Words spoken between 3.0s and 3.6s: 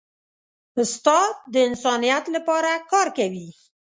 کوي.